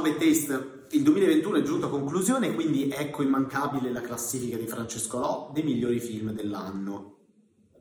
[0.00, 5.18] Ciao Bettaste, il 2021 è giunto a conclusione, quindi ecco immancabile la classifica di Francesco
[5.18, 7.16] Lò dei migliori film dell'anno.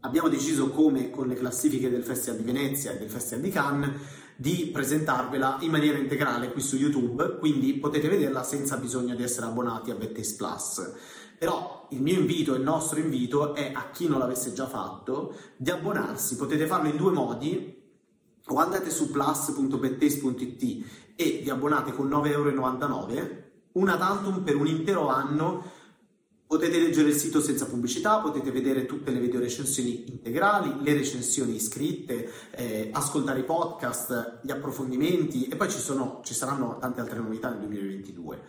[0.01, 3.91] Abbiamo deciso, come con le classifiche del Festival di Venezia e del Festival di Cannes,
[4.35, 9.45] di presentarvela in maniera integrale qui su YouTube, quindi potete vederla senza bisogno di essere
[9.45, 10.91] abbonati a Bettaste Plus.
[11.37, 15.69] Però il mio invito, il nostro invito è a chi non l'avesse già fatto di
[15.69, 16.35] abbonarsi.
[16.35, 17.78] Potete farlo in due modi
[18.49, 20.85] o andate su plus.bettaste.it
[21.15, 23.27] e vi abbonate con 9,99 euro,
[23.73, 25.77] una tantum per un intero anno.
[26.47, 31.59] Potete leggere il sito senza pubblicità, potete vedere tutte le video recensioni integrali, le recensioni
[31.59, 37.19] scritte, eh, ascoltare i podcast, gli approfondimenti e poi ci, sono, ci saranno tante altre
[37.19, 38.41] novità nel 2022.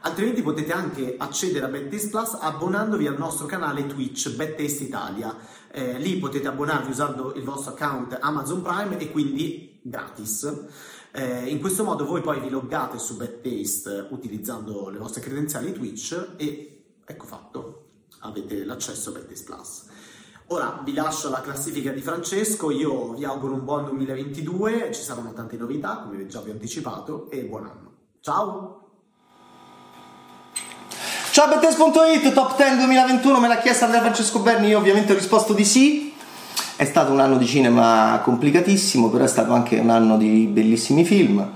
[0.00, 4.84] Altrimenti potete anche accedere a Bad Taste Plus abbonandovi al nostro canale Twitch Bad Taste
[4.84, 5.36] Italia.
[5.70, 10.64] Eh, lì potete abbonarvi usando il vostro account Amazon Prime e quindi gratis.
[11.12, 15.72] Eh, in questo modo voi poi vi loggate su Bad Taste utilizzando le vostre credenziali
[15.72, 17.84] Twitch e ecco fatto,
[18.20, 19.84] avete l'accesso a Bad Taste Plus.
[20.48, 25.32] Ora vi lascio la classifica di Francesco, io vi auguro un buon 2022, ci saranno
[25.32, 27.92] tante novità come già vi ho anticipato e buon anno.
[28.20, 28.75] Ciao!
[31.36, 35.52] Ciao Bettes.it, top 10 2021, me l'ha chiesto Andrea Francesco Berni, io ovviamente ho risposto
[35.52, 36.14] di sì.
[36.76, 41.04] È stato un anno di cinema complicatissimo, però è stato anche un anno di bellissimi
[41.04, 41.46] film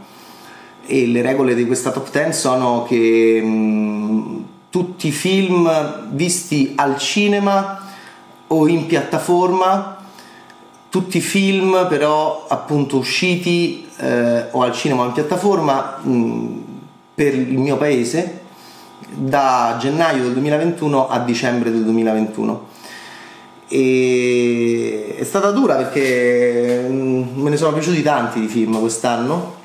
[0.85, 6.99] e le regole di questa top 10 sono che mh, tutti i film visti al
[6.99, 7.81] cinema
[8.49, 9.97] o in piattaforma,
[10.91, 16.49] tutti i film però appunto usciti eh, o al cinema o in piattaforma mh,
[17.15, 18.40] per il mio paese
[19.09, 22.69] da gennaio del 2021 a dicembre del 2021
[23.69, 29.59] e è stata dura perché mm, me ne sono piaciuti tanti di film quest'anno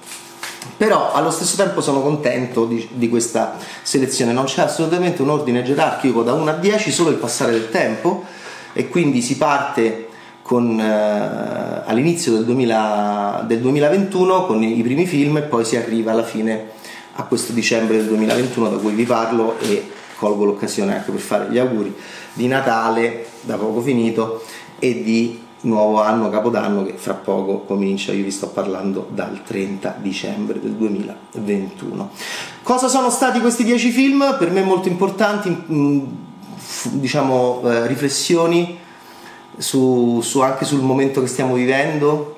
[0.78, 4.34] però allo stesso tempo sono contento di, di, questa selezione.
[4.34, 8.26] Non c'è assolutamente un ordine gerarchico da 1 a 10 solo il passare del tempo
[8.74, 10.10] e quindi si parte
[10.42, 16.12] con, eh, all'inizio del, 2000, del 2021 con i primi film e poi si arriva
[16.12, 16.74] alla fine
[17.18, 21.50] a questo dicembre del 2021 da cui vi parlo e colgo l'occasione anche per fare
[21.50, 21.94] gli auguri
[22.34, 24.44] di Natale da poco finito
[24.80, 29.98] e di nuovo anno Capodanno che fra poco comincia, io vi sto parlando dal 30
[30.00, 32.12] dicembre del 2021.
[32.62, 34.36] Cosa sono stati questi dieci film?
[34.38, 36.04] Per me molto importanti, mm,
[36.92, 38.78] diciamo, eh, riflessioni
[39.58, 42.38] su, su anche sul momento che stiamo vivendo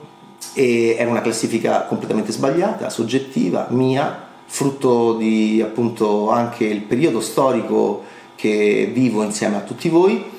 [0.53, 8.03] e era una classifica completamente sbagliata, soggettiva, mia, frutto di appunto anche il periodo storico
[8.35, 10.35] che vivo insieme a tutti voi.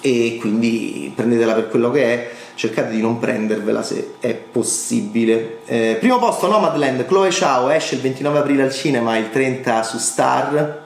[0.00, 5.60] E quindi prendetela per quello che è cercate di non prendervela se è possibile.
[5.66, 7.04] Eh, primo posto Nomadland.
[7.06, 10.80] Chloe Ciao esce il 29 aprile al cinema il 30 su Star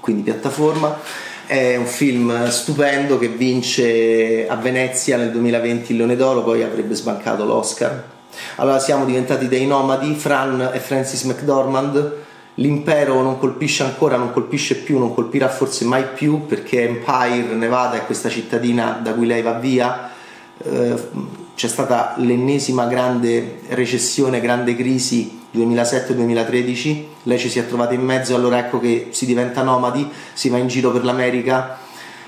[0.00, 0.98] quindi piattaforma.
[1.46, 6.94] È un film stupendo che vince a Venezia nel 2020 il Leone d'Oro poi avrebbe
[6.94, 8.12] sbancato l'Oscar
[8.56, 12.22] allora siamo diventati dei nomadi, Fran e Francis McDormand.
[12.56, 17.96] L'impero non colpisce ancora, non colpisce più, non colpirà forse mai più perché Empire, Nevada
[17.96, 20.10] è questa cittadina da cui lei va via.
[20.58, 21.08] Eh,
[21.54, 28.34] c'è stata l'ennesima grande recessione, grande crisi 2007-2013, lei ci si è trovata in mezzo,
[28.34, 31.78] allora ecco che si diventa nomadi, si va in giro per l'America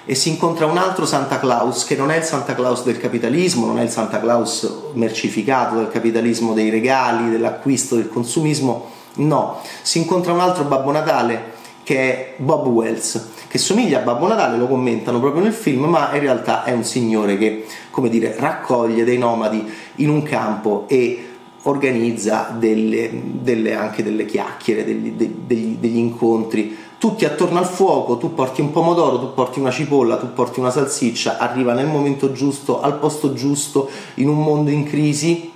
[0.09, 3.67] e si incontra un altro Santa Claus che non è il Santa Claus del capitalismo,
[3.67, 9.99] non è il Santa Claus mercificato del capitalismo dei regali, dell'acquisto, del consumismo, no, si
[9.99, 14.67] incontra un altro Babbo Natale che è Bob Wells, che somiglia a Babbo Natale, lo
[14.67, 19.19] commentano proprio nel film, ma in realtà è un signore che, come dire, raccoglie dei
[19.19, 19.65] nomadi
[19.97, 21.27] in un campo e
[21.63, 28.35] organizza delle, delle, anche delle chiacchiere, degli, degli, degli incontri tutti attorno al fuoco, tu
[28.35, 32.81] porti un pomodoro, tu porti una cipolla, tu porti una salsiccia, arriva nel momento giusto,
[32.81, 35.53] al posto giusto, in un mondo in crisi,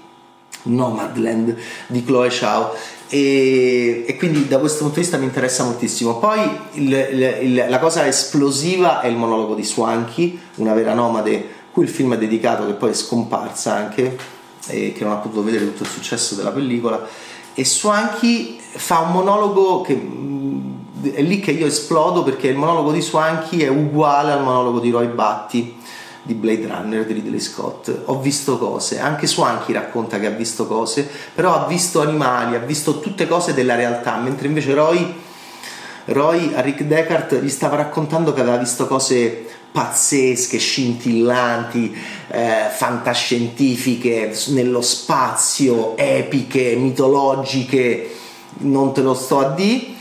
[0.63, 1.57] Nomadland
[1.87, 2.73] di Chloe Chao
[3.09, 6.19] e, e, quindi da questo punto di vista mi interessa moltissimo.
[6.19, 6.39] Poi
[6.75, 11.85] il, il, il, la cosa esplosiva è il monologo di Swanky, una vera nomade, cui
[11.85, 14.17] il film è dedicato, che poi è scomparsa anche,
[14.67, 17.05] e che non ha potuto vedere tutto il successo della pellicola.
[17.53, 19.95] E Swanky fa un monologo che
[21.03, 24.91] è lì che io esplodo perché il monologo di Swanky è uguale al monologo di
[24.91, 25.79] Roy Batty
[26.23, 28.03] di Blade Runner di Ridley Scott.
[28.07, 32.61] Ho visto cose, anche Swanky racconta che ha visto cose, però ha visto animali, ha
[32.61, 35.15] visto tutte cose della realtà, mentre invece Roy,
[36.07, 41.97] Roy a Rick Deckard gli stava raccontando che aveva visto cose pazzesche, scintillanti,
[42.29, 48.11] eh, fantascientifiche, nello spazio, epiche, mitologiche,
[48.59, 49.99] non te lo sto a dire.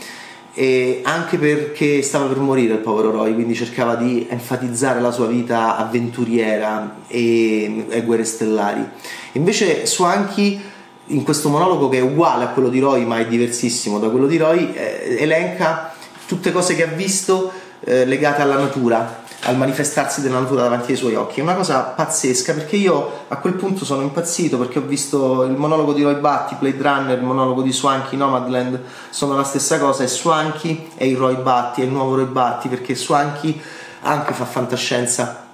[0.52, 5.26] E anche perché stava per morire il povero Roy, quindi cercava di enfatizzare la sua
[5.26, 8.84] vita avventuriera e, e guerre stellari.
[9.32, 10.60] Invece Swanky
[11.06, 14.26] in questo monologo che è uguale a quello di Roy ma è diversissimo da quello
[14.26, 15.92] di Roy eh, elenca
[16.26, 17.50] tutte cose che ha visto
[17.80, 21.40] eh, legate alla natura al manifestarsi della natura davanti ai suoi occhi.
[21.40, 25.56] È una cosa pazzesca perché io a quel punto sono impazzito perché ho visto il
[25.56, 30.04] monologo di Roy Batty, Blade Runner, il monologo di Swanky, Nomadland sono la stessa cosa
[30.04, 33.60] e Swanky è il Roy Batty, è il nuovo Roy Batty perché Swanky
[34.02, 35.48] anche fa fantascienza.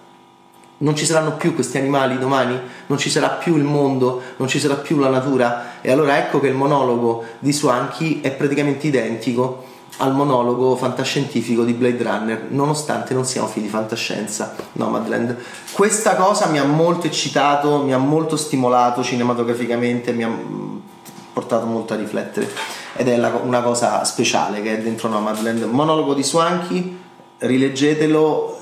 [0.78, 4.58] Non ci saranno più questi animali domani, non ci sarà più il mondo, non ci
[4.58, 5.80] sarà più la natura.
[5.80, 11.72] E allora ecco che il monologo di Swanky è praticamente identico al monologo fantascientifico di
[11.72, 15.36] Blade Runner, nonostante non siamo figli di fantascienza, Nomadland.
[15.72, 20.30] Questa cosa mi ha molto eccitato, mi ha molto stimolato cinematograficamente, mi ha
[21.32, 22.48] portato molto a riflettere
[22.96, 25.62] ed è una cosa speciale che è dentro Nomadland.
[25.62, 26.98] Monologo di Swanky,
[27.38, 28.56] rileggetelo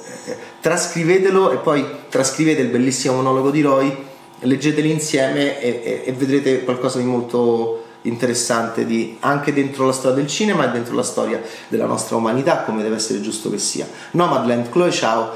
[0.65, 3.95] trascrivetelo e poi trascrivete il bellissimo monologo di Roy,
[4.41, 10.17] leggeteli insieme e, e, e vedrete qualcosa di molto interessante di, anche dentro la storia
[10.17, 13.87] del cinema e dentro la storia della nostra umanità, come deve essere giusto che sia.
[14.13, 15.31] Nomadland, Chloe Ciao.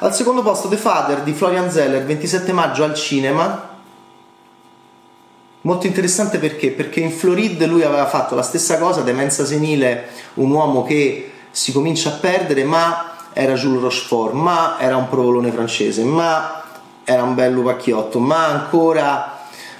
[0.00, 3.74] Al secondo posto The Father di Florian Zeller, 27 maggio al cinema.
[5.62, 6.70] Molto interessante perché?
[6.70, 11.72] Perché in Floride lui aveva fatto la stessa cosa, demenza senile, un uomo che si
[11.72, 16.62] comincia a perdere, ma era Jules Rochefort, ma era un provolone francese, ma
[17.04, 19.35] era un bel lupacchiotto, ma ancora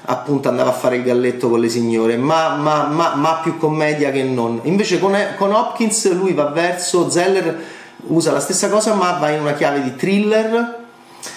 [0.06, 4.10] appunto andava a fare il galletto con le signore, ma, ma, ma, ma più commedia
[4.10, 4.60] che non.
[4.64, 7.74] Invece con, con, Hopkins lui va verso, Zeller
[8.08, 10.84] usa la stessa cosa ma va in una chiave di thriller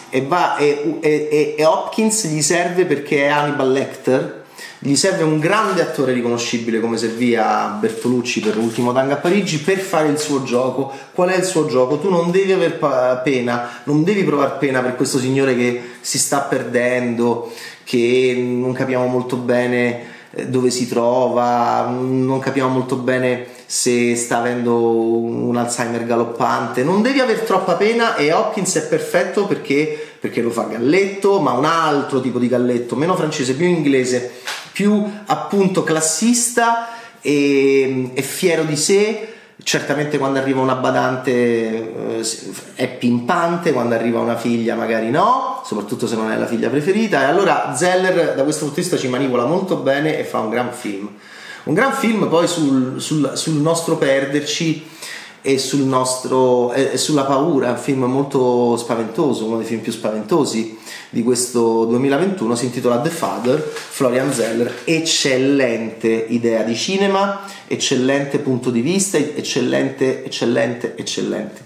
[0.10, 4.39] e, va, e, e, e Hopkins gli serve perché è Hannibal Lecter
[4.80, 9.60] gli serve un grande attore riconoscibile come servì a Bertolucci per l'ultimo tango a Parigi
[9.60, 10.92] per fare il suo gioco.
[11.14, 12.00] Qual è il suo gioco?
[12.00, 12.78] Tu non devi aver
[13.24, 17.52] pena, non devi provare pena per questo signore che si sta perdendo,
[17.84, 24.38] che non capiamo molto bene eh, dove si trova, non capiamo molto bene se sta
[24.38, 26.84] avendo un Alzheimer galoppante.
[26.84, 31.52] Non devi avere troppa pena e Hopkins è perfetto perché, perché lo fa galletto, ma
[31.52, 34.32] un altro tipo di galletto, meno francese, più inglese
[34.80, 36.88] più appunto classista
[37.20, 42.38] e, e fiero di sé certamente quando arriva una badante eh,
[42.76, 47.24] è pimpante, quando arriva una figlia magari no, soprattutto se non è la figlia preferita.
[47.24, 50.50] E allora Zeller da questo punto di vista ci manipola molto bene e fa un
[50.50, 51.10] gran film.
[51.64, 54.88] Un gran film poi sul, sul, sul nostro perderci
[55.42, 60.78] e sul nostro, e sulla paura, un film molto spaventoso, uno dei film più spaventosi
[61.10, 68.70] di questo 2021, si intitola The Father, Florian Zeller, eccellente idea di cinema, eccellente punto
[68.70, 71.62] di vista, eccellente, eccellente, eccellente.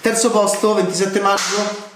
[0.00, 1.90] Terzo posto, 27 maggio,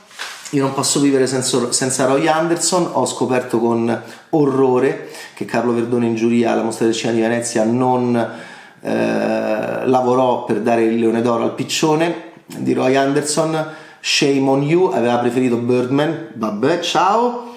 [0.51, 6.07] io non posso vivere senza, senza, Roy Anderson, ho scoperto con orrore che Carlo Verdone
[6.07, 8.55] in giuria alla Mostra del Cinema di Venezia non
[8.87, 14.93] eh, lavorò per dare il Leone d'Oro al piccione di Roy Anderson, Shame on You,
[14.93, 17.55] aveva preferito Birdman, vabbè, ciao.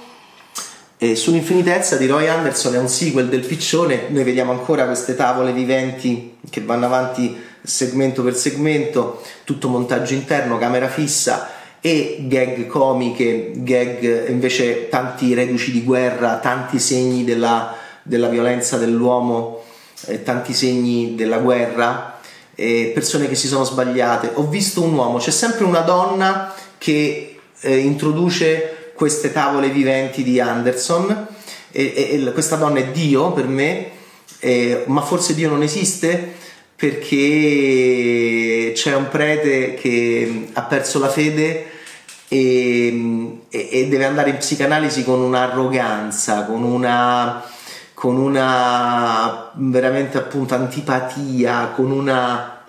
[0.97, 5.53] E sull'infinitezza di Roy Anderson è un sequel del piccione, noi vediamo ancora queste tavole
[5.53, 11.49] viventi che vanno avanti segmento per segmento, tutto montaggio interno, camera fissa
[11.79, 19.58] e gag comiche, gag invece tanti reduci di guerra, tanti segni della, della violenza dell'uomo
[20.07, 22.19] eh, tanti segni della guerra,
[22.55, 24.31] eh, persone che si sono sbagliate.
[24.33, 30.39] Ho visto un uomo, c'è sempre una donna che eh, introduce queste tavole viventi di
[30.39, 31.27] Anderson
[31.71, 33.91] e, e questa donna è Dio per me,
[34.39, 36.35] eh, ma forse Dio non esiste
[36.75, 41.65] perché c'è un prete che ha perso la fede
[42.29, 47.43] e, e deve andare in psicanalisi con un'arroganza, con una
[47.99, 52.61] con una veramente appunto antipatia, con una...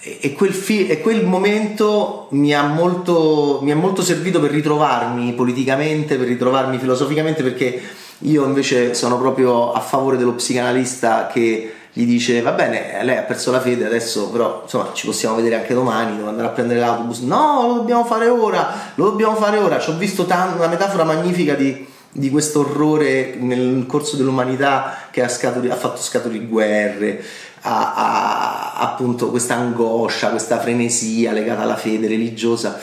[0.00, 5.32] E quel, fi- e quel momento mi ha, molto, mi ha molto servito per ritrovarmi
[5.34, 7.80] politicamente, per ritrovarmi filosoficamente, perché
[8.18, 13.22] io invece sono proprio a favore dello psicanalista che gli dice va bene, lei ha
[13.22, 16.80] perso la fede, adesso però insomma ci possiamo vedere anche domani, devo andare a prendere
[16.80, 17.20] l'autobus.
[17.20, 19.78] No, lo dobbiamo fare ora, lo dobbiamo fare ora.
[19.78, 25.22] Ci ho visto t- una metafora magnifica di di questo orrore nel corso dell'umanità che
[25.22, 27.22] ha, scaturi, ha fatto scaturire guerre,
[27.62, 32.80] a, a, appunto questa angoscia, questa frenesia legata alla fede religiosa.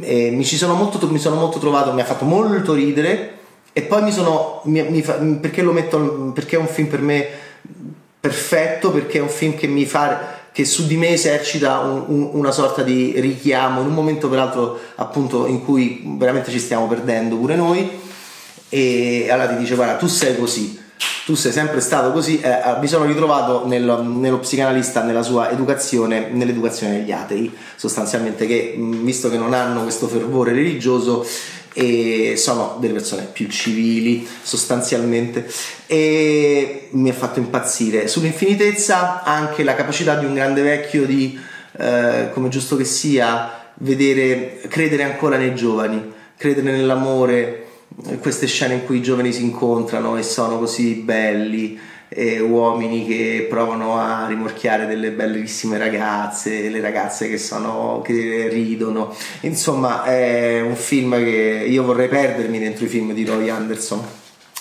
[0.00, 3.32] E mi ci sono molto, mi sono molto trovato, mi ha fatto molto ridere
[3.72, 7.00] e poi mi sono, mi, mi fa, perché lo metto, perché è un film per
[7.00, 7.26] me
[8.20, 12.30] perfetto, perché è un film che mi fa che su di me esercita un, un,
[12.32, 17.36] una sorta di richiamo in un momento peraltro appunto in cui veramente ci stiamo perdendo
[17.36, 17.90] pure noi
[18.74, 20.82] e allora ti dice guarda tu sei così.
[21.26, 26.28] Tu sei sempre stato così, eh, mi sono ritrovato nello, nello, psicanalista nella sua educazione,
[26.30, 31.26] nell'educazione degli atei, sostanzialmente che visto che non hanno questo fervore religioso
[31.72, 35.50] e sono delle persone più civili sostanzialmente.
[35.86, 41.38] E mi ha fatto impazzire sull'infinitezza anche la capacità di un grande vecchio di
[41.78, 47.63] eh, come giusto che sia vedere credere ancora nei giovani credere nell'amore
[48.20, 51.78] queste scene in cui i giovani si incontrano e sono così belli
[52.40, 59.14] uomini che provano a rimorchiare delle bellissime ragazze, le ragazze che, sono, che ridono.
[59.40, 64.02] Insomma, è un film che io vorrei perdermi dentro i film di Roy Anderson.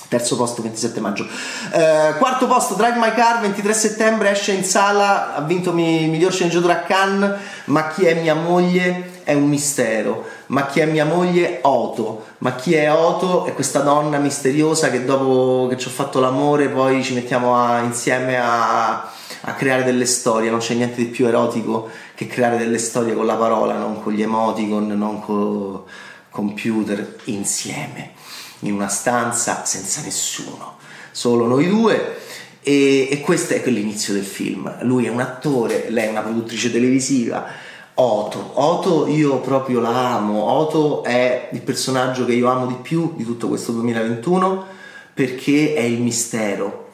[0.08, 1.28] Terzo posto 27 maggio.
[1.74, 6.32] Eh, quarto posto Drive My Car 23 settembre esce in sala ha vinto mi, miglior
[6.32, 10.26] sceneggiatura a Cannes ma chi è mia moglie è un mistero.
[10.48, 11.60] Ma chi è mia moglie?
[11.64, 16.20] Oto ma chi è Oto è questa donna misteriosa che dopo che ci ho fatto
[16.20, 20.50] l'amore poi ci mettiamo a, insieme a, a creare delle storie.
[20.50, 24.12] Non c'è niente di più erotico che creare delle storie con la parola non con
[24.12, 25.84] gli emoticon non con
[26.30, 28.12] computer insieme.
[28.60, 30.76] In una stanza senza nessuno,
[31.12, 32.20] solo noi due.
[32.62, 34.80] E, e questo è l'inizio del film.
[34.82, 37.46] Lui è un attore, lei è una produttrice televisiva.
[37.96, 40.44] Oto, Oto io proprio la amo.
[40.44, 44.66] Oto è il personaggio che io amo di più di tutto questo 2021
[45.14, 46.90] perché è il mistero,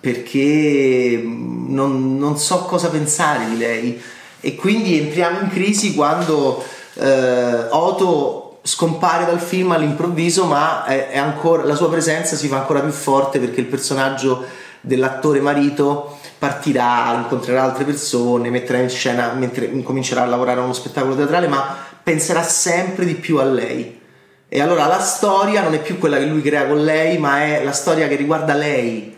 [0.00, 4.00] perché non, non so cosa pensare di lei.
[4.40, 6.64] E quindi entriamo in crisi quando
[6.94, 12.58] eh, Oto scompare dal film all'improvviso, ma è, è ancora, la sua presenza si fa
[12.58, 14.44] ancora più forte perché il personaggio
[14.80, 20.72] dell'attore marito partirà, incontrerà altre persone, metterà in scena mentre comincerà a lavorare a uno
[20.72, 24.00] spettacolo teatrale, ma penserà sempre di più a lei.
[24.48, 27.62] E allora la storia non è più quella che lui crea con lei, ma è
[27.64, 29.16] la storia che riguarda lei.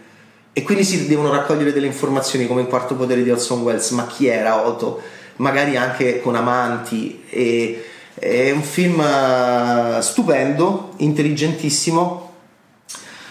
[0.52, 4.06] E quindi si devono raccogliere delle informazioni come in Quarto Potere di Orson Welles, ma
[4.06, 5.00] chi era Otto?
[5.36, 7.84] Magari anche con amanti e
[8.14, 12.29] è un film eh, stupendo, intelligentissimo,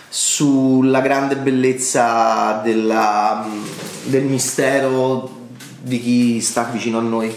[0.10, 3.48] sulla grande bellezza della,
[4.04, 5.38] del mistero
[5.82, 7.36] di chi sta vicino a noi.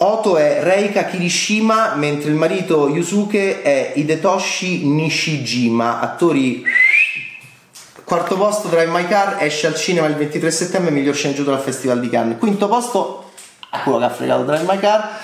[0.00, 6.62] Oto è Reika Kirishima, mentre il marito Yusuke è Hidetoshi Nishijima, attori
[8.08, 12.00] Quarto posto Drive My Car esce al cinema il 23 settembre, miglior sceneggiatura al Festival
[12.00, 12.38] di Cannes.
[12.38, 13.32] Quinto posto,
[13.84, 15.20] quello che ha fregato Drive My Car,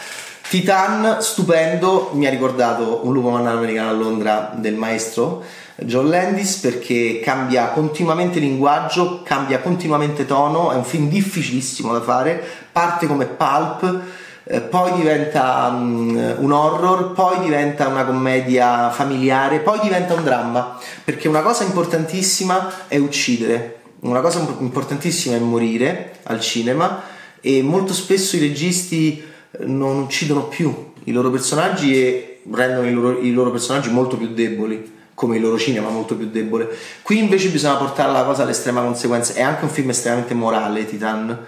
[0.55, 5.43] Titan, stupendo, mi ha ricordato un lupo mannaro americano a Londra del maestro
[5.79, 12.41] John Landis perché cambia continuamente linguaggio, cambia continuamente tono, è un film difficilissimo da fare,
[12.71, 14.01] parte come pulp,
[14.45, 20.79] eh, poi diventa um, un horror, poi diventa una commedia familiare, poi diventa un dramma,
[21.03, 27.03] perché una cosa importantissima è uccidere, una cosa importantissima è morire al cinema
[27.41, 33.19] e molto spesso i registi non uccidono più i loro personaggi e rendono i loro,
[33.19, 36.69] i loro personaggi molto più deboli come il loro cinema molto più debole.
[37.03, 39.33] Qui invece bisogna portare la cosa all'estrema conseguenza.
[39.35, 41.39] È anche un film estremamente morale, Titan,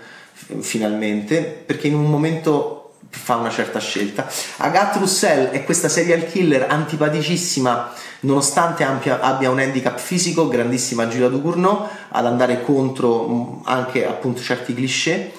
[0.60, 2.76] finalmente, perché in un momento
[3.08, 4.28] fa una certa scelta.
[4.58, 11.28] Agathe Roussel è questa serial killer antipaticissima, nonostante ampia, abbia un handicap fisico, grandissima Giulia
[11.28, 15.32] Ducournau, ad andare contro mm, anche appunto certi cliché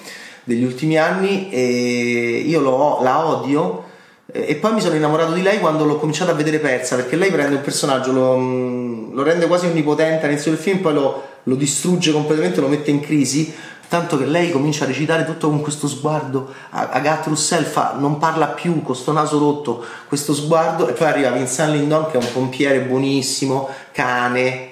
[0.48, 3.84] degli ultimi anni e io lo, la odio.
[4.32, 7.30] E poi mi sono innamorato di lei quando l'ho cominciato a vedere persa perché lei
[7.30, 11.54] prende un personaggio lo, mm, lo rende quasi onnipotente all'inizio del film poi lo, lo,
[11.54, 13.54] distrugge completamente lo mette in crisi
[13.88, 16.52] tanto che lei comincia a recitare tutto con questo sguardo.
[16.68, 21.30] Agathe Roussel fa, non parla più con questo naso rotto questo sguardo e poi arriva
[21.30, 24.67] Vincent Lindon che è un pompiere buonissimo cane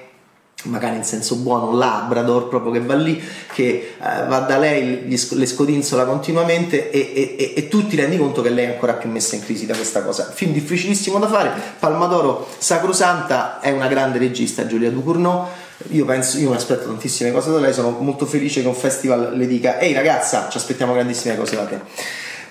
[0.66, 5.04] magari in senso buono, un Labrador proprio che va lì, che eh, va da lei,
[5.06, 8.94] gli, le scodinzola continuamente e, e, e, tu ti rendi conto che lei è ancora
[8.94, 10.30] più messa in crisi da questa cosa.
[10.32, 15.46] Film difficilissimo da fare, Palmadoro Sacrosanta è una grande regista, Giulia Ducournau.
[15.90, 19.36] Io penso, io mi aspetto tantissime cose da lei, sono molto felice che un festival
[19.36, 21.80] le dica ehi ragazza, ci aspettiamo grandissime cose da te.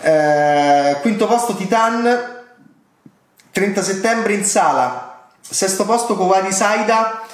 [0.02, 2.44] Eh, quinto posto Titan,
[3.52, 7.25] 30 settembre in sala, sesto posto Kovadi Saida,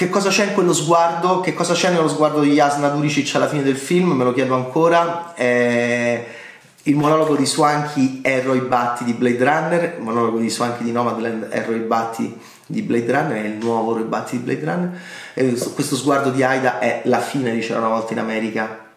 [0.00, 1.40] che cosa c'è in quello sguardo?
[1.40, 4.12] Che cosa c'è nello sguardo di Jasna Duricic alla fine del film?
[4.12, 5.34] Me lo chiedo ancora.
[5.34, 6.24] Eh,
[6.84, 10.92] il monologo di Swanky è Roy Batty di Blade Runner, il monologo di Swanky di
[10.92, 15.00] Nomadland è Roy Batty di Blade Runner, è il nuovo Roy Batty di Blade Runner.
[15.34, 18.92] E questo sguardo di Aida è la fine di C'era una volta in America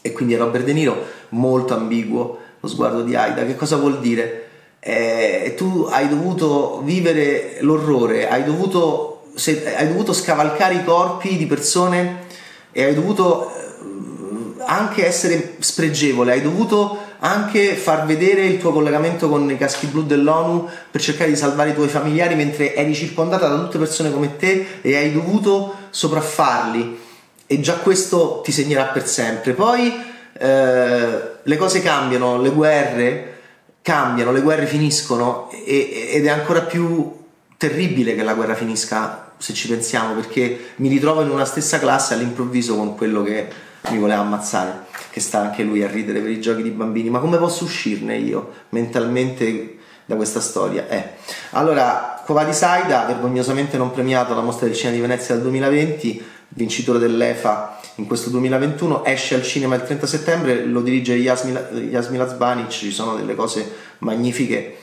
[0.00, 0.98] e quindi è Robert De Niro,
[1.30, 3.44] molto ambiguo lo sguardo di Aida.
[3.44, 4.44] Che cosa vuol dire?
[4.80, 11.46] Eh, tu hai dovuto vivere l'orrore, hai dovuto se hai dovuto scavalcare i corpi di
[11.46, 12.24] persone
[12.72, 19.28] e hai dovuto eh, anche essere spregevole, hai dovuto anche far vedere il tuo collegamento
[19.28, 23.46] con i caschi blu dell'ONU per cercare di salvare i tuoi familiari mentre eri circondata
[23.48, 26.98] da tutte persone come te e hai dovuto sopraffarli
[27.46, 29.52] e già questo ti segnerà per sempre.
[29.52, 29.94] Poi
[30.38, 31.08] eh,
[31.42, 33.34] le cose cambiano, le guerre
[33.82, 37.24] cambiano, le guerre finiscono e, ed è ancora più
[37.56, 42.14] terribile che la guerra finisca se ci pensiamo, perché mi ritrovo in una stessa classe
[42.14, 43.48] all'improvviso con quello che
[43.90, 47.18] mi voleva ammazzare, che sta anche lui a ridere per i giochi di bambini, ma
[47.18, 50.88] come posso uscirne io mentalmente da questa storia?
[50.88, 51.10] Eh.
[51.50, 56.98] Allora, Covadi Saida, vergognosamente non premiato alla mostra del cinema di Venezia del 2020, vincitore
[56.98, 62.90] dell'EFA in questo 2021, esce al cinema il 30 settembre, lo dirige Yasmila Zbanic, ci
[62.90, 64.78] sono delle cose magnifiche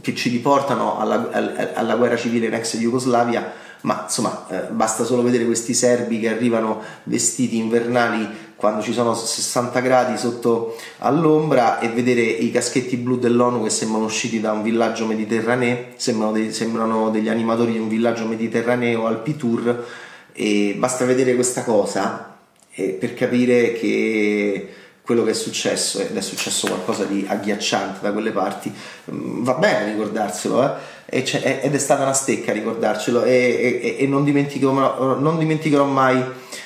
[0.00, 1.28] che ci riportano alla,
[1.74, 3.52] alla guerra civile in ex Jugoslavia
[3.84, 9.14] ma insomma eh, basta solo vedere questi serbi che arrivano vestiti invernali quando ci sono
[9.14, 14.62] 60 gradi sotto all'ombra e vedere i caschetti blu dell'ONU che sembrano usciti da un
[14.62, 19.84] villaggio mediterraneo, sembrano, dei, sembrano degli animatori di un villaggio mediterraneo Alpitour
[20.32, 22.38] e basta vedere questa cosa
[22.70, 24.68] eh, per capire che
[25.02, 28.72] quello che è successo ed è successo qualcosa di agghiacciante da quelle parti
[29.10, 30.93] mm, va bene ricordarselo eh?
[31.06, 33.22] Ed è stata una stecca ricordarcelo.
[33.24, 36.22] E, e, e non, dimenticherò, non, dimenticherò, mai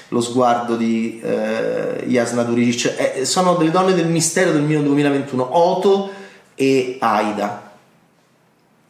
[0.08, 2.94] lo sguardo di eh, Jasna Duricic.
[3.16, 6.10] Eh, sono delle donne del mistero del mio 2021 Oto
[6.54, 7.67] e Aida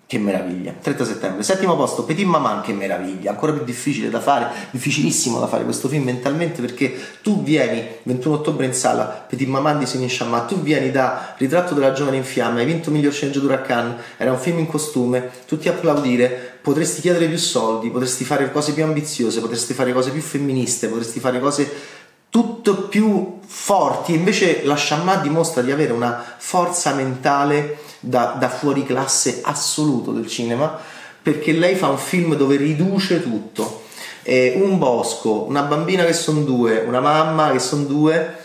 [0.08, 0.72] che meraviglia.
[0.72, 1.42] 30 settembre.
[1.42, 3.32] Settimo posto, Petit Maman, che meraviglia.
[3.32, 8.36] Ancora più difficile da fare, difficilissimo da fare questo film mentalmente perché tu vieni 21
[8.36, 12.25] ottobre in sala, Petit Maman di Simin Shamma, tu vieni da Ritratto della giovane in
[12.25, 17.02] fiamme, hai vinto miglior sceneggiatura a Cannes, era un film in costume, tutti applaudire, potresti
[17.02, 21.38] chiedere più soldi, potresti fare cose più ambiziose, potresti fare cose più femministe, potresti fare
[21.38, 21.71] cose
[22.30, 24.14] tutto più forti.
[24.14, 30.28] Invece la Shamma dimostra di avere una forza mentale da, da fuori classe assoluto del
[30.28, 30.78] cinema
[31.21, 33.82] perché lei fa un film dove riduce tutto.
[34.23, 38.36] Eh, un bosco, una bambina che sono due, una mamma che sono due,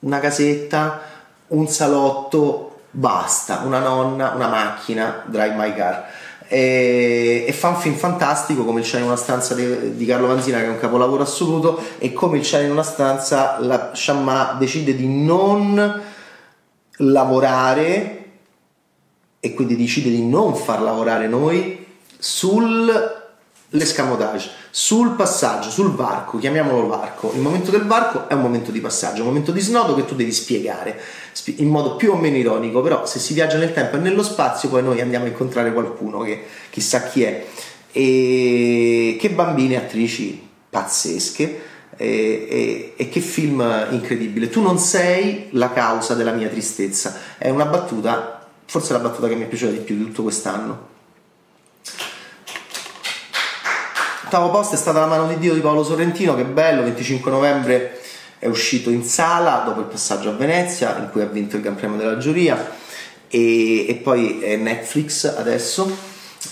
[0.00, 1.00] una casetta,
[1.48, 6.06] un salotto, basta, una nonna, una macchina, Drive My Car.
[6.48, 10.28] E, e, fa un film fantastico come il cielo in una stanza di, di, Carlo
[10.28, 14.56] Vanzina che è un capolavoro assoluto e come il cielo in una stanza la Shamma
[14.58, 16.02] decide di non
[16.96, 18.24] lavorare
[19.40, 21.86] e quindi decide di non far lavorare noi
[23.70, 27.32] sull'escamotage, sul passaggio, sul varco, chiamiamolo varco.
[27.34, 30.14] Il momento del varco è un momento di passaggio, un momento di snodo che tu
[30.14, 31.00] devi spiegare
[31.56, 34.68] in modo più o meno ironico, però se si viaggia nel tempo e nello spazio
[34.68, 37.46] poi noi andiamo a incontrare qualcuno che chissà chi è.
[37.90, 41.62] E che bambine attrici pazzesche.
[42.00, 44.48] E, e, e, che film incredibile.
[44.48, 47.16] Tu non sei la causa della mia tristezza.
[47.36, 50.96] È una battuta forse la battuta che mi è piaciuta di più di tutto quest'anno.
[54.28, 57.98] Ottavo posto è stata La mano di Dio di Paolo Sorrentino, che bello, 25 novembre
[58.38, 61.76] è uscito in sala dopo il passaggio a Venezia, in cui ha vinto il Gran
[61.76, 62.72] Premio della giuria,
[63.26, 65.90] e, e poi è Netflix adesso.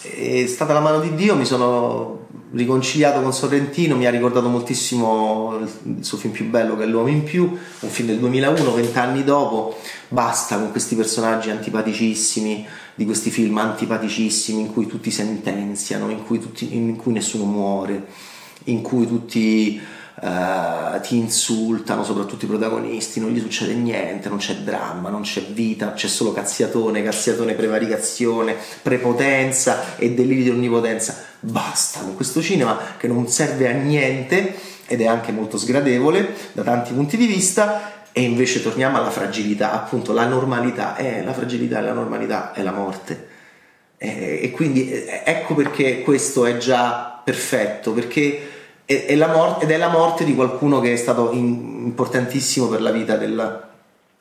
[0.01, 5.59] È stata La mano di Dio, mi sono riconciliato con Sorrentino, mi ha ricordato moltissimo
[5.83, 7.43] il suo film più bello che è L'uomo in più,
[7.81, 14.63] un film del 2001, vent'anni dopo, basta con questi personaggi antipaticissimi, di questi film antipaticissimi
[14.63, 18.07] in cui tutti sentenziano, in cui, tutti, in cui nessuno muore,
[18.65, 19.81] in cui tutti
[20.23, 25.43] uh, ti insultano, soprattutto i protagonisti, non gli succede niente, non c'è dramma, non c'è
[25.43, 31.23] vita, c'è solo cazziatone, cazziatone, prevaricazione, prepotenza e deliri di onnipotenza.
[31.41, 34.55] Basta con questo cinema che non serve a niente
[34.87, 39.73] ed è anche molto sgradevole da tanti punti di vista e invece torniamo alla fragilità,
[39.73, 43.29] appunto la normalità, eh, la fragilità e la normalità è la morte.
[43.99, 48.49] Eh, e quindi eh, ecco perché questo è già perfetto, perché
[48.87, 52.69] è, è la morte, ed è la morte di qualcuno che è stato in, importantissimo
[52.69, 53.69] per la vita del,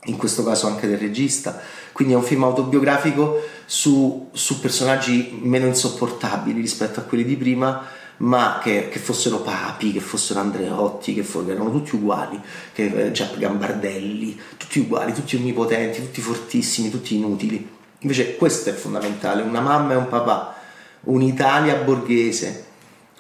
[0.04, 1.58] in questo caso anche del regista.
[1.94, 7.88] Quindi è un film autobiografico su, su personaggi meno insopportabili rispetto a quelli di prima,
[8.18, 12.40] ma che, che, fossero Papi, che fossero Andreotti, che, for- che erano tutti uguali,
[12.74, 17.70] che eh, Gambardelli, tutti uguali, tutti onnipotenti, tutti fortissimi, tutti inutili.
[18.00, 20.56] Invece questo è fondamentale, una mamma e un papà,
[21.02, 22.66] un'Italia borghese,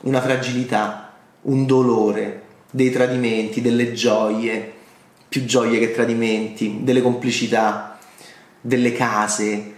[0.01, 4.73] una fragilità, un dolore, dei tradimenti, delle gioie,
[5.27, 7.97] più gioie che tradimenti, delle complicità,
[8.61, 9.73] delle case,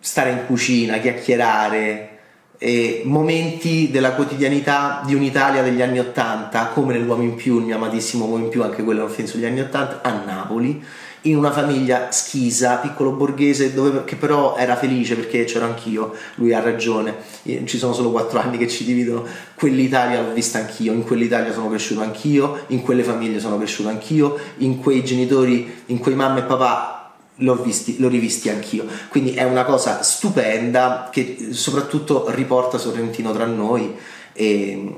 [0.00, 2.17] stare in cucina, chiacchierare,
[2.58, 7.76] eh, momenti della quotidianità di un'Italia degli anni Ottanta, come nell'Uomo in più, il mio
[7.76, 10.84] amatissimo Uomo in più, anche quello è un film sugli anni Ottanta, a Napoli,
[11.22, 16.52] in una famiglia schisa, piccolo borghese, dove, che però era felice perché c'ero anch'io, lui
[16.52, 21.04] ha ragione, ci sono solo quattro anni che ci dividono, quell'Italia l'ho vista anch'io, in
[21.04, 26.14] quell'Italia sono cresciuto anch'io, in quelle famiglie sono cresciuto anch'io, in quei genitori, in quei
[26.14, 26.97] mamma e papà
[27.38, 28.86] l'ho, visti, l'ho rivisti anch'io.
[29.08, 33.94] Quindi è una cosa stupenda che soprattutto riporta Sorrentino tra noi
[34.32, 34.94] e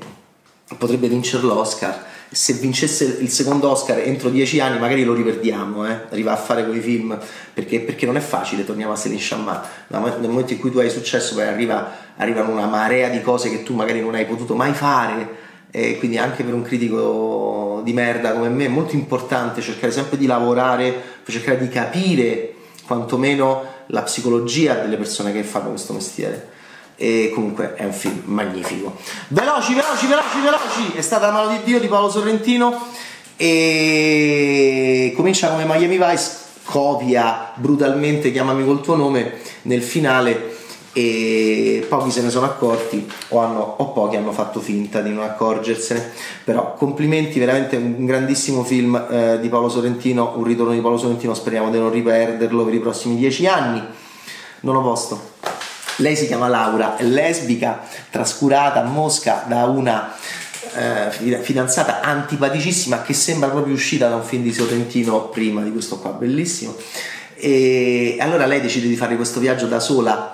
[0.77, 2.09] potrebbe vincere l'Oscar.
[2.33, 5.99] Se vincesse il secondo Oscar entro dieci anni, magari lo riperdiamo, eh?
[6.11, 7.19] arriva a fare quei film
[7.53, 8.63] perché, perché, non è facile.
[8.63, 9.61] Torniamo a Céline Sciamma.
[9.87, 13.63] Nel momento in cui tu hai successo, poi arriva, arrivano una marea di cose che
[13.63, 15.49] tu magari non hai potuto mai fare.
[15.71, 20.17] E quindi anche per un critico di merda come me è molto importante cercare sempre
[20.17, 22.53] di lavorare cercare di capire
[22.85, 26.49] quantomeno la psicologia delle persone che fanno questo mestiere.
[26.97, 28.97] E comunque è un film magnifico.
[29.29, 30.97] Veloci veloci veloci veloci!
[30.97, 32.87] È stata la mano di Dio di Paolo Sorrentino.
[33.37, 40.59] E comincia come Miami Vice copia brutalmente chiamami col tuo nome nel finale
[40.93, 45.23] e pochi se ne sono accorti o, hanno, o, pochi hanno fatto finta di non
[45.23, 46.11] accorgersene.
[46.43, 51.33] Però complimenti veramente un grandissimo film eh, di Paolo Sorrentino un ritorno di Paolo Sorrentino
[51.33, 53.81] speriamo di non riperderlo per i prossimi dieci anni.
[54.61, 55.29] Non ho posto.
[55.97, 60.13] Lei si chiama Laura è lesbica trascurata a Mosca da una
[60.73, 65.99] eh, fidanzata antipaticissima che sembra proprio uscita da un film di Sorrentino prima di questo
[65.99, 66.11] qua.
[66.11, 66.75] Bellissimo.
[67.35, 70.30] E allora lei decide di fare questo viaggio da sola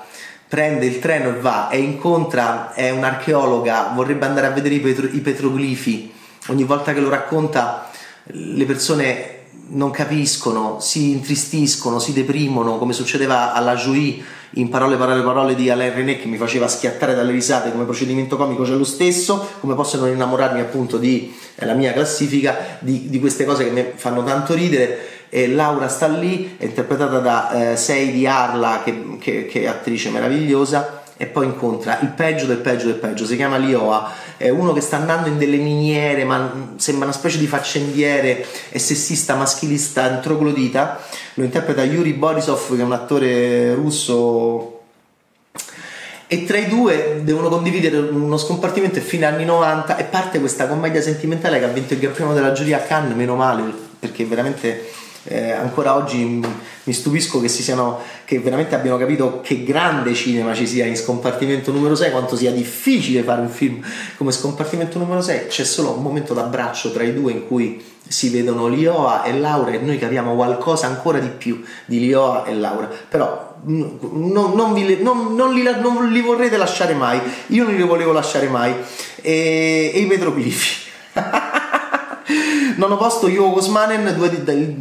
[0.47, 5.07] prende il treno e va e incontra, è un'archeologa, vorrebbe andare a vedere i, petro,
[5.07, 6.11] i petroglifi,
[6.47, 7.89] ogni volta che lo racconta
[8.23, 9.35] le persone
[9.69, 15.69] non capiscono, si intristiscono, si deprimono, come succedeva alla Jouy in parole, parole, parole di
[15.69, 19.75] Alain René che mi faceva schiattare dalle risate come procedimento comico c'è lo stesso, come
[19.75, 23.85] posso non innamorarmi appunto di eh, la mia classifica, di, di queste cose che mi
[23.95, 29.45] fanno tanto ridere e Laura sta lì, è interpretata da eh, Sei Arla, che, che,
[29.45, 33.57] che, è attrice meravigliosa, e poi incontra il peggio del peggio del peggio, si chiama
[33.57, 38.45] Lioa, è uno che sta andando in delle miniere, ma sembra una specie di faccendiere
[38.69, 40.99] e sessista, maschilista, troglodita,
[41.33, 44.73] lo interpreta Yuri Borisov, che è un attore russo.
[46.29, 50.67] E tra i due devono condividere uno scompartimento e fine anni 90 e parte questa
[50.67, 54.25] commedia sentimentale che ha vinto il Gran Premio della giuria a Cannes, meno male perché
[54.25, 54.85] veramente
[55.23, 56.41] eh, ancora oggi
[56.83, 61.71] mi stupisco che, siano, che veramente abbiano capito che grande cinema ci sia in scompartimento
[61.71, 65.47] numero 6, quanto sia difficile fare un film come scompartimento numero 6.
[65.47, 69.71] C'è solo un momento d'abbraccio tra i due in cui si vedono Lioa e Laura
[69.71, 72.89] e noi capiamo qualcosa ancora di più di Lioa e Laura.
[73.09, 78.13] Però non, non, vi, non, li, non, li, vorrete lasciare mai, io non li volevo
[78.13, 78.73] lasciare mai.
[79.21, 80.85] E, e i petroglifi.
[82.77, 84.15] Nono posto Yugo Cosmanen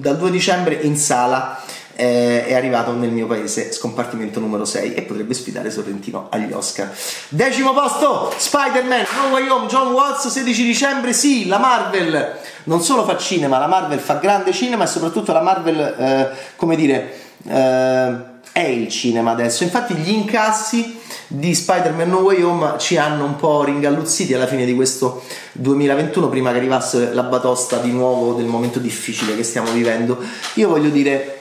[0.01, 1.59] dal 2 dicembre in sala.
[1.99, 6.95] Eh, è arrivato nel mio paese, scompartimento numero 6 e potrebbe sfidare Sorrentino agli Oscar.
[7.31, 12.37] Decimo posto, Spider-Man, No Way Home, John Watts, 16 dicembre, sì, la Marvel.
[12.65, 16.77] Non solo fa cinema, la Marvel fa grande cinema e soprattutto la Marvel, eh, come
[16.77, 17.15] dire,
[17.49, 18.15] eh,
[18.57, 19.65] è il cinema adesso.
[19.65, 24.65] Infatti gli incassi di Spider-Man No Way Home ci hanno un po' ringalluzziti alla fine
[24.65, 29.71] di questo 2021 prima che arrivasse la batosta di nuovo del momento difficile che stiamo
[29.73, 30.19] vivendo.
[30.55, 31.41] Io voglio dire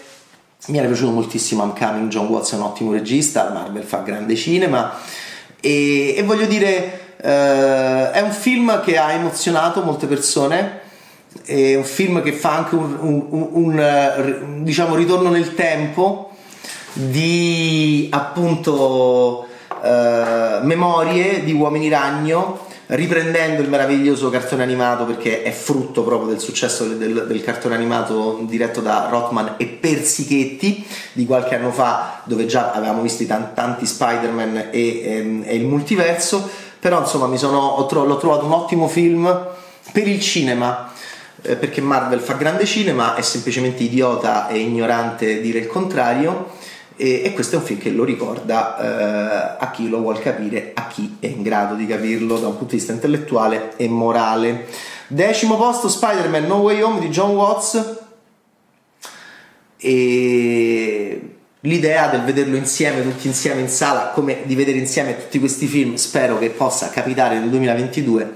[0.65, 4.35] mi era piaciuto moltissimo I'm Coming, John Watts è un ottimo regista, Marvel fa grande
[4.35, 4.99] cinema
[5.61, 10.81] e, e voglio dire eh, è un film che ha emozionato molte persone
[11.45, 16.31] è un film che fa anche un, un, un, un diciamo, ritorno nel tempo
[16.95, 19.47] di appunto
[19.83, 26.39] eh, memorie di Uomini Ragno riprendendo il meraviglioso cartone animato perché è frutto proprio del
[26.39, 32.45] successo del, del, cartone animato diretto da Rothman e Persichetti di qualche anno fa dove
[32.45, 36.47] già avevamo visto tanti, tanti Spider-Man e, ehm, e, il multiverso.
[36.79, 39.47] Però insomma sono, ho, l'ho trovato un ottimo film
[39.91, 40.91] per il cinema
[41.41, 46.51] eh, perché Marvel fa grande cinema è semplicemente idiota e ignorante dire il contrario
[46.97, 50.71] e, e, questo è un film che lo ricorda eh, a chi lo vuole capire,
[50.73, 54.67] a chi è in grado di capirlo da un punto di vista intellettuale e morale.
[55.07, 58.03] Decimo posto Spider-Man No Way Home di John Watts
[59.77, 61.29] e
[61.59, 65.95] l'idea del vederlo insieme, tutti insieme in sala, come di vedere insieme tutti questi film,
[65.95, 68.33] spero che possa capitare nel 2022.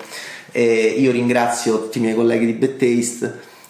[0.52, 2.76] E io ringrazio tutti i miei colleghi di Bad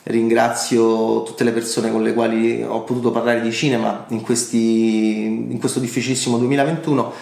[0.04, 5.60] ringrazio tutte le persone con le quali ho potuto parlare di cinema in, questi, in
[5.60, 7.14] questo difficilissimo 2021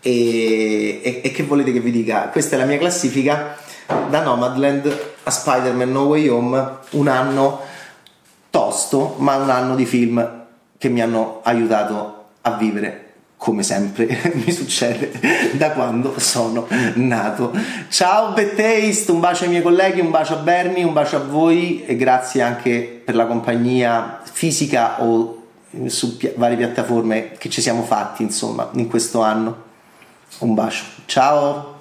[0.00, 2.28] e, e, e che volete che vi dica?
[2.28, 3.56] Questa è la mia classifica
[4.08, 7.60] da Nomadland a Spider-Man No Way Home, un anno
[8.48, 10.46] tosto, ma un anno di film
[10.78, 13.09] che mi hanno aiutato a vivere
[13.40, 14.06] come sempre
[14.44, 15.12] mi succede
[15.52, 17.50] da quando sono nato.
[17.88, 21.82] Ciao Bettaste, un bacio ai miei colleghi, un bacio a Bernie, un bacio a voi
[21.86, 25.38] e grazie anche per la compagnia fisica o
[25.86, 29.68] su varie piattaforme che ci siamo fatti insomma in questo anno.
[30.40, 30.84] Un bacio.
[31.06, 31.79] Ciao!